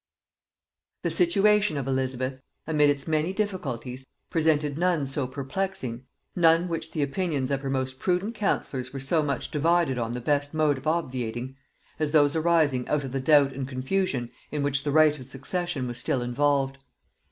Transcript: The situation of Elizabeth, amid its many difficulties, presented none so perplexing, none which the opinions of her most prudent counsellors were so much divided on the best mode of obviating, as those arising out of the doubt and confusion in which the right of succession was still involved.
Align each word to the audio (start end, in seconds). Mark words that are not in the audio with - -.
The 1.03 1.11
situation 1.11 1.77
of 1.77 1.87
Elizabeth, 1.87 2.41
amid 2.65 2.89
its 2.89 3.07
many 3.07 3.33
difficulties, 3.33 4.03
presented 4.31 4.75
none 4.75 5.05
so 5.05 5.27
perplexing, 5.27 6.05
none 6.35 6.67
which 6.67 6.89
the 6.89 7.03
opinions 7.03 7.51
of 7.51 7.61
her 7.61 7.69
most 7.69 7.99
prudent 7.99 8.33
counsellors 8.33 8.91
were 8.93 8.99
so 8.99 9.21
much 9.21 9.51
divided 9.51 9.99
on 9.99 10.13
the 10.13 10.19
best 10.19 10.55
mode 10.55 10.79
of 10.79 10.87
obviating, 10.87 11.55
as 11.99 12.13
those 12.13 12.35
arising 12.35 12.87
out 12.89 13.03
of 13.03 13.11
the 13.11 13.19
doubt 13.19 13.53
and 13.53 13.67
confusion 13.67 14.31
in 14.49 14.63
which 14.63 14.81
the 14.83 14.91
right 14.91 15.19
of 15.19 15.25
succession 15.27 15.85
was 15.85 15.99
still 15.99 16.23
involved. 16.23 16.79